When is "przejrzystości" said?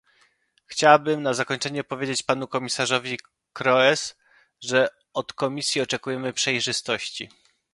6.33-7.29